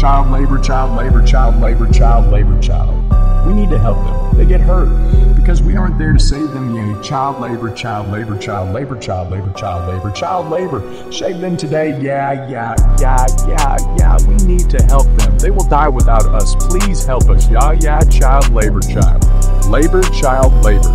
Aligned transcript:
Child 0.00 0.30
labor, 0.30 0.58
child 0.58 0.96
labor, 0.96 1.22
child 1.22 1.60
labor, 1.60 1.86
child 1.92 2.32
labor, 2.32 2.58
child. 2.62 3.46
We 3.46 3.52
need 3.52 3.68
to 3.68 3.78
help 3.78 3.98
them. 3.98 4.38
They 4.38 4.46
get 4.46 4.62
hurt 4.62 4.88
because 5.36 5.62
we 5.62 5.76
aren't 5.76 5.98
there 5.98 6.14
to 6.14 6.18
save 6.18 6.52
them. 6.52 6.74
Yay, 6.74 7.02
child 7.02 7.38
labor, 7.38 7.70
child 7.74 8.10
labor, 8.10 8.38
child 8.38 8.72
labor, 8.72 8.98
child 8.98 9.30
labor, 9.30 9.52
child 9.52 9.92
labor, 9.92 10.10
child 10.12 10.48
labor. 10.48 11.12
Save 11.12 11.42
them 11.42 11.54
today. 11.54 12.00
Yeah, 12.00 12.48
yeah, 12.48 12.74
yeah, 12.98 13.26
yeah, 13.46 13.76
yeah. 13.98 14.16
We 14.26 14.36
need 14.36 14.70
to 14.70 14.82
help 14.84 15.06
them. 15.18 15.36
They 15.36 15.50
will 15.50 15.68
die 15.68 15.90
without 15.90 16.24
us. 16.24 16.54
Please 16.54 17.04
help 17.04 17.28
us. 17.28 17.50
Yeah, 17.50 17.72
yeah, 17.72 18.00
child 18.04 18.48
labor, 18.54 18.80
child. 18.80 19.22
Labor, 19.66 20.00
child 20.00 20.64
labor. 20.64 20.88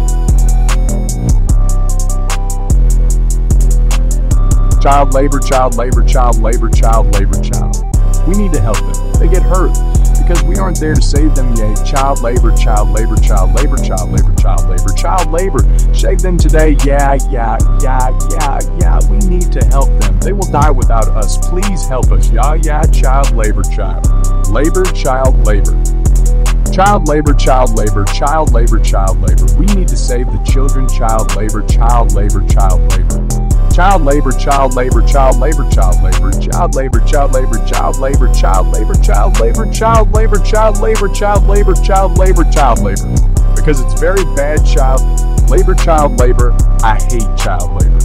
Child 4.82 5.14
labor, 5.14 5.40
child 5.42 5.78
labor, 5.78 6.04
child 6.04 6.42
labor, 6.42 6.70
child 6.70 7.14
labor, 7.14 7.40
child. 7.44 7.95
We 8.28 8.36
need 8.36 8.54
to 8.54 8.62
help 8.62 8.78
them. 8.78 9.12
They 9.20 9.28
get 9.28 9.44
hurt 9.44 9.74
because 10.18 10.44
we 10.44 10.58
aren't 10.58 10.80
there 10.80 10.96
to 10.96 11.02
save 11.02 11.36
them. 11.36 11.54
Yay, 11.56 11.76
child 11.86 12.22
labor, 12.22 12.56
child 12.56 12.90
labor, 12.90 13.16
child 13.18 13.54
labor, 13.54 13.78
child 13.78 14.12
labor, 14.12 14.34
child 14.36 14.68
labor, 14.68 14.94
child 14.98 15.32
labor. 15.32 15.94
Save 15.94 16.22
them 16.22 16.38
today. 16.38 16.76
Yeah, 16.84 17.18
yeah, 17.30 17.58
yeah, 17.82 18.10
yeah, 18.32 18.60
yeah. 18.80 19.00
We 19.10 19.18
need 19.20 19.52
to 19.52 19.64
help 19.66 19.90
them. 20.02 20.20
They 20.20 20.34
will 20.34 20.50
die 20.52 20.72
without 20.72 21.08
us. 21.10 21.38
Please 21.50 21.88
help 21.88 22.12
us. 22.12 22.32
Yeah, 22.32 22.56
yeah, 22.56 22.82
child 22.84 23.36
labor, 23.36 23.64
child. 23.64 24.08
Labor, 24.50 24.84
child 24.86 25.46
labor. 25.46 25.74
Child 26.72 27.08
labor, 27.08 27.34
child 27.34 27.78
labor, 27.78 28.04
child 28.06 28.52
labor, 28.52 28.80
child 28.80 29.22
labor. 29.22 29.46
We 29.58 29.66
need 29.68 29.88
to 29.90 29.98
save 29.98 30.26
the 30.26 30.44
children. 30.44 30.90
Child 30.90 31.36
labor, 31.36 31.62
child 31.68 32.14
labor, 32.14 32.46
child 32.48 32.82
labor. 32.92 33.25
Child 33.76 34.06
labor, 34.06 34.32
child 34.32 34.74
labor, 34.74 35.06
child 35.06 35.38
labor, 35.38 35.70
child 35.70 36.02
labor, 36.02 36.32
child 36.40 36.76
labor, 36.76 37.00
child 37.06 37.34
labor, 37.34 37.60
child 37.68 37.98
labor, 38.00 38.34
child 38.34 38.72
labor, 38.72 38.96
child 38.96 39.38
labor, 39.38 39.66
child 39.70 40.12
labor, 40.14 40.40
child 40.40 40.80
labor, 40.80 41.10
child 41.10 41.46
labor, 41.46 41.74
child 41.84 42.18
labor, 42.18 42.44
child 42.46 42.80
labor. 42.80 43.04
Because 43.54 43.82
it's 43.82 44.00
very 44.00 44.24
bad 44.34 44.66
child 44.66 45.02
labor, 45.50 45.76
child 45.76 46.18
labor. 46.22 46.56
I 46.88 46.96
hate 47.12 47.28
child 47.36 47.76
labor. 47.76 48.00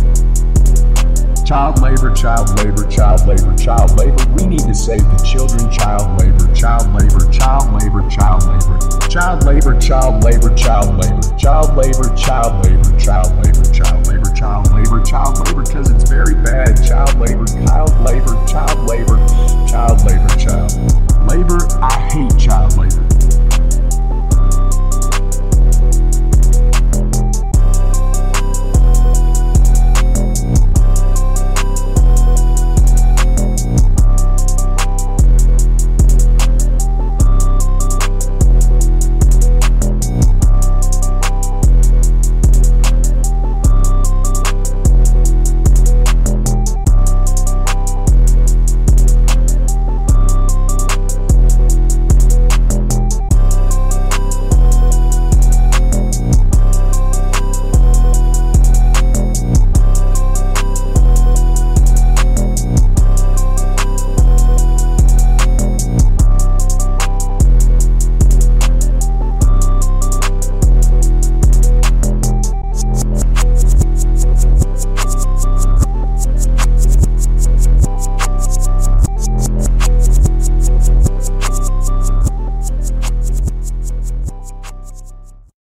Child 1.46 1.82
labor, 1.82 2.14
child 2.16 2.50
labor, 2.58 2.90
child 2.90 3.28
labor, 3.28 3.56
child 3.56 3.96
labor. 3.96 4.26
We 4.34 4.46
need 4.50 4.66
to 4.66 4.74
save 4.74 5.06
the 5.06 5.22
children. 5.22 5.70
Child 5.70 6.18
labor, 6.18 6.52
child 6.52 6.90
labor, 6.98 7.30
child 7.30 7.70
labor, 7.78 8.02
child 8.10 8.42
labor. 8.42 9.06
Child 9.06 9.44
labor, 9.46 9.78
child 9.78 10.24
labor, 10.24 10.50
child 10.56 10.98
labor. 10.98 11.38
Child 11.38 11.76
labor, 11.76 12.10
child 12.18 12.66
labor, 12.66 12.98
child 12.98 13.30
labor, 13.46 13.59